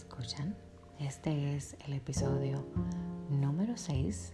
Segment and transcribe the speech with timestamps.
[0.00, 0.56] escuchan?
[0.98, 2.66] Este es el episodio
[3.28, 4.32] número 6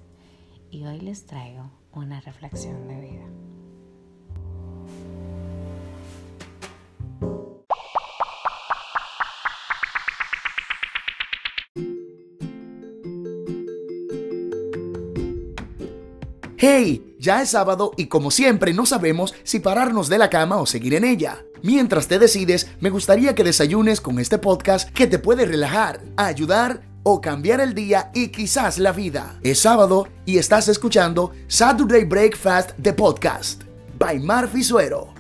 [0.70, 3.26] y hoy les traigo una reflexión de vida.
[16.58, 17.05] ¡Hey!
[17.26, 20.94] Ya es sábado y como siempre no sabemos si pararnos de la cama o seguir
[20.94, 21.44] en ella.
[21.60, 26.82] Mientras te decides, me gustaría que desayunes con este podcast que te puede relajar, ayudar
[27.02, 29.40] o cambiar el día y quizás la vida.
[29.42, 33.64] Es sábado y estás escuchando Saturday Breakfast de Podcast
[33.98, 35.15] by Marfi Suero.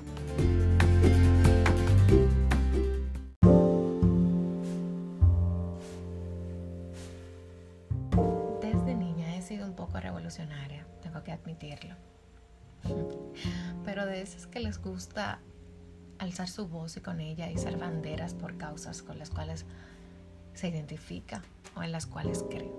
[13.96, 15.38] Pero de esas que les gusta
[16.18, 19.64] alzar su voz y con ella izar banderas por causas con las cuales
[20.52, 21.40] se identifica
[21.74, 22.70] o en las cuales cree.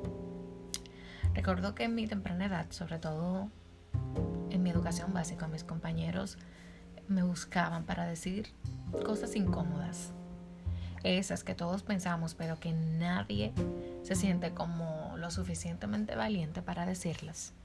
[1.33, 3.49] Recuerdo que en mi temprana edad, sobre todo
[4.51, 6.37] en mi educación básica, mis compañeros
[7.07, 8.49] me buscaban para decir
[9.03, 10.11] cosas incómodas.
[11.03, 13.53] Esas que todos pensamos, pero que nadie
[14.03, 17.55] se siente como lo suficientemente valiente para decirlas.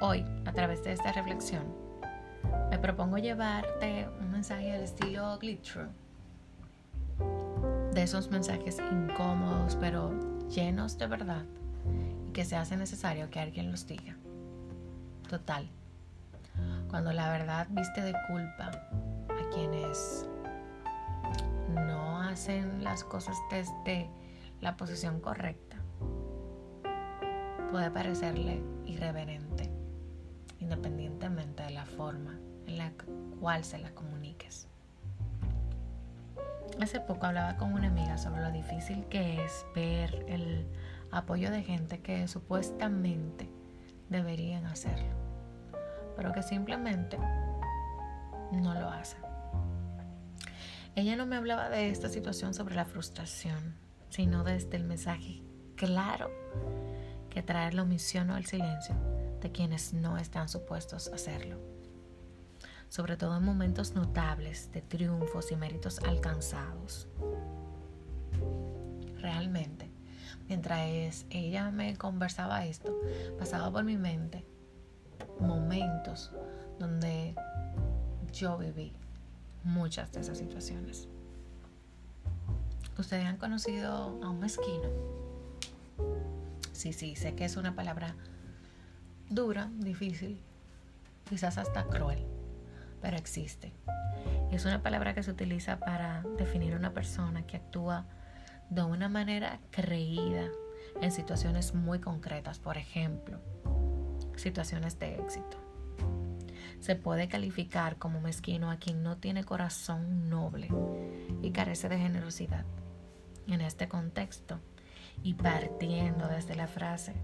[0.00, 1.64] Hoy, a través de esta reflexión,
[2.70, 5.78] me propongo llevarte un mensaje al estilo Glitch
[7.92, 10.12] De esos mensajes incómodos, pero
[10.48, 11.44] llenos de verdad
[12.28, 14.16] y que se hace necesario que alguien los diga.
[15.28, 15.70] Total.
[16.88, 18.70] Cuando la verdad viste de culpa
[19.28, 20.28] a quienes
[21.68, 24.10] no hacen las cosas desde
[24.60, 25.76] la posición correcta,
[27.70, 29.73] puede parecerle irreverente,
[30.64, 32.92] independientemente de la forma en la
[33.38, 34.66] cual se la comuniques.
[36.80, 40.66] Hace poco hablaba con una amiga sobre lo difícil que es ver el
[41.12, 43.48] apoyo de gente que supuestamente
[44.08, 45.14] deberían hacerlo,
[46.16, 47.18] pero que simplemente
[48.50, 49.20] no lo hacen.
[50.96, 53.76] Ella no me hablaba de esta situación sobre la frustración,
[54.08, 55.42] sino desde el mensaje
[55.76, 56.30] claro
[57.34, 58.94] que trae la omisión o el silencio
[59.42, 61.74] de quienes no están supuestos a hacerlo
[62.94, 67.08] sobre todo en momentos notables de triunfos y méritos alcanzados.
[69.20, 69.90] Realmente,
[70.46, 72.96] mientras ella me conversaba esto,
[73.36, 74.46] pasaba por mi mente
[75.40, 76.30] momentos
[76.78, 77.34] donde
[78.32, 78.92] yo viví
[79.64, 81.08] muchas de esas situaciones.
[82.96, 84.88] ¿Ustedes han conocido a un mezquino?
[86.74, 88.14] Sí, sí, sé que es una palabra
[89.30, 90.42] dura, difícil,
[91.24, 92.26] quizás hasta cruel
[93.04, 93.70] pero existe.
[94.50, 98.06] Es una palabra que se utiliza para definir a una persona que actúa
[98.70, 100.48] de una manera creída
[101.02, 103.40] en situaciones muy concretas, por ejemplo,
[104.36, 105.58] situaciones de éxito.
[106.80, 110.70] Se puede calificar como mezquino a quien no tiene corazón noble
[111.42, 112.64] y carece de generosidad.
[113.48, 114.60] En este contexto,
[115.22, 117.14] y partiendo desde la frase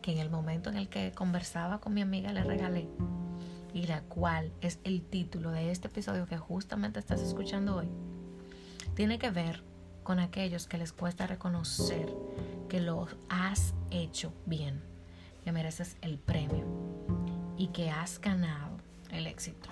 [0.00, 2.88] que en el momento en el que conversaba con mi amiga le regalé,
[3.72, 7.88] y la cual es el título de este episodio que justamente estás escuchando hoy,
[8.94, 9.62] tiene que ver
[10.02, 12.12] con aquellos que les cuesta reconocer
[12.68, 14.82] que lo has hecho bien,
[15.44, 16.66] que mereces el premio
[17.56, 18.78] y que has ganado
[19.10, 19.68] el éxito.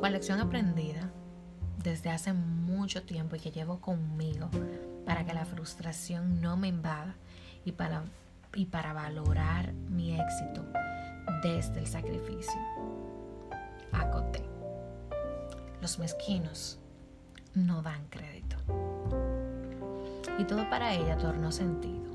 [0.00, 1.10] Con lección aprendida
[1.82, 4.48] desde hace mucho tiempo y que llevo conmigo
[5.04, 7.14] para que la frustración no me invada
[7.64, 8.04] y para,
[8.54, 10.64] y para valorar mi éxito
[11.42, 12.60] desde el sacrificio.
[13.92, 14.42] Acoté.
[15.80, 16.78] Los mezquinos
[17.54, 18.56] no dan crédito.
[20.38, 22.12] Y todo para ella tornó sentido.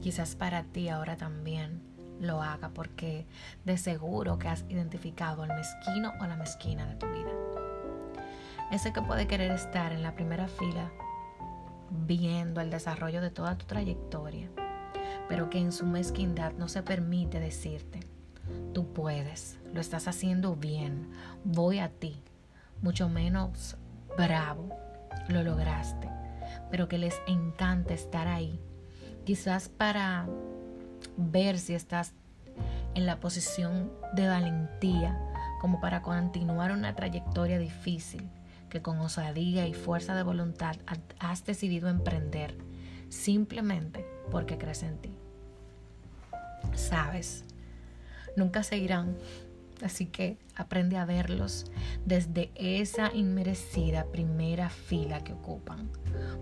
[0.00, 1.82] Quizás para ti ahora también
[2.20, 3.26] lo haga porque
[3.64, 7.30] de seguro que has identificado al mezquino o la mezquina de tu vida.
[8.70, 10.90] Ese que puede querer estar en la primera fila
[11.90, 14.50] viendo el desarrollo de toda tu trayectoria
[15.28, 18.00] pero que en su mezquindad no se permite decirte,
[18.72, 21.10] tú puedes, lo estás haciendo bien,
[21.44, 22.22] voy a ti,
[22.82, 23.76] mucho menos
[24.16, 24.70] bravo,
[25.28, 26.08] lo lograste,
[26.70, 28.58] pero que les encanta estar ahí,
[29.24, 30.26] quizás para
[31.16, 32.14] ver si estás
[32.94, 35.18] en la posición de valentía
[35.60, 38.28] como para continuar una trayectoria difícil
[38.68, 40.76] que con osadía y fuerza de voluntad
[41.18, 42.56] has decidido emprender
[43.08, 45.14] simplemente porque crees en ti.
[46.74, 47.44] Sabes,
[48.36, 49.16] nunca seguirán
[49.82, 51.70] Así que aprende a verlos
[52.04, 55.90] desde esa inmerecida primera fila que ocupan.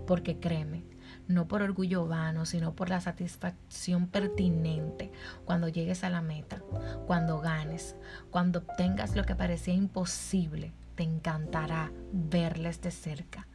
[0.07, 0.83] Porque créeme,
[1.27, 5.11] no por orgullo vano, sino por la satisfacción pertinente
[5.45, 6.61] cuando llegues a la meta,
[7.05, 7.95] cuando ganes,
[8.31, 13.47] cuando obtengas lo que parecía imposible, te encantará verles de cerca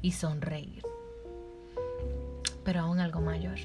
[0.00, 0.84] y sonreír.
[2.64, 3.58] Pero aún algo mayor.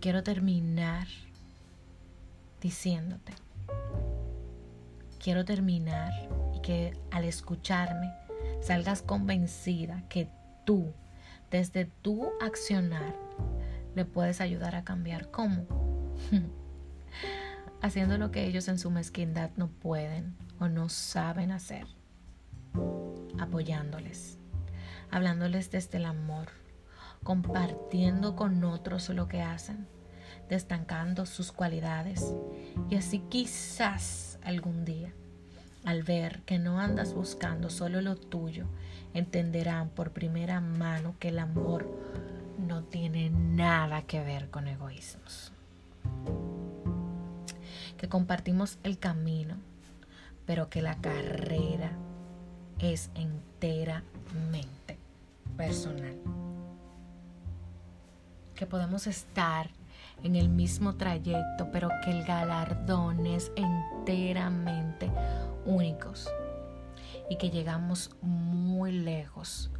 [0.00, 1.06] Quiero terminar
[2.60, 3.32] diciéndote
[5.22, 6.12] quiero terminar
[6.56, 8.12] y que al escucharme
[8.60, 10.28] salgas convencida que
[10.64, 10.92] tú,
[11.50, 13.14] desde tu accionar,
[13.94, 15.30] le puedes ayudar a cambiar.
[15.30, 15.66] ¿Cómo?
[17.82, 21.86] Haciendo lo que ellos en su mezquindad no pueden o no saben hacer.
[23.38, 24.38] Apoyándoles,
[25.10, 26.48] hablándoles desde el amor,
[27.22, 29.88] compartiendo con otros lo que hacen,
[30.48, 32.34] destacando sus cualidades
[32.90, 35.14] y así quizás algún día.
[35.84, 38.66] Al ver que no andas buscando solo lo tuyo,
[39.14, 41.90] entenderán por primera mano que el amor
[42.58, 45.54] no tiene nada que ver con egoísmos.
[48.00, 49.56] Que compartimos el camino,
[50.46, 51.92] pero que la carrera
[52.78, 54.98] es enteramente
[55.58, 56.16] personal.
[58.54, 59.68] Que podemos estar
[60.22, 65.12] en el mismo trayecto, pero que el galardón es enteramente
[65.66, 66.26] únicos
[67.28, 69.70] y que llegamos muy lejos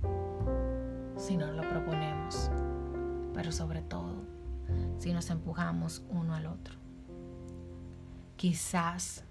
[1.17, 2.51] si nos lo proponemos,
[3.33, 4.27] pero sobre todo
[4.99, 6.80] si nos empujamos uno al otro.
[8.41, 9.23] Quizás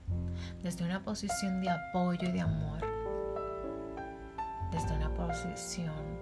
[0.61, 2.79] desde una posición de apoyo y de amor,
[4.71, 6.19] desde una posición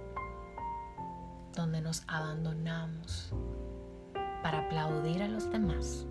[1.53, 3.33] donde nos abandonamos
[4.41, 6.07] para aplaudir a los demás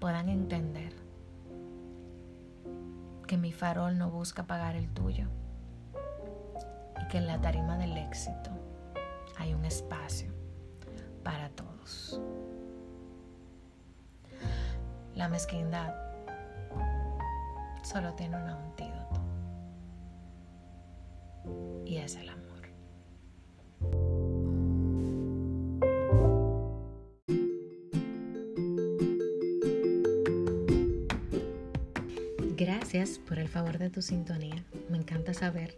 [0.00, 0.92] puedan entender
[3.28, 5.28] que mi farol no busca pagar el tuyo
[7.00, 8.50] y que en la tarima del éxito
[9.38, 10.34] hay un espacio
[11.22, 12.20] para todos.
[15.14, 15.94] La mezquindad
[17.84, 19.20] solo tiene un antídoto
[21.86, 22.44] y es el amor.
[32.56, 34.64] Gracias por el favor de tu sintonía.
[34.88, 35.76] Me encanta saber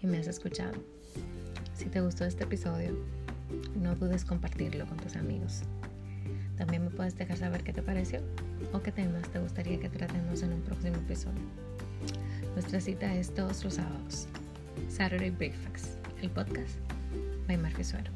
[0.00, 0.74] que me has escuchado.
[1.74, 2.96] Si te gustó este episodio,
[3.74, 5.64] no dudes compartirlo con tus amigos.
[6.60, 8.20] También me puedes dejar saber qué te pareció
[8.74, 11.40] o qué temas te gustaría que tratemos en un próximo episodio.
[12.54, 14.28] Nuestra cita es todos los sábados.
[14.90, 15.86] Saturday Breakfast,
[16.20, 16.76] el podcast
[17.48, 18.10] by Marque Suero.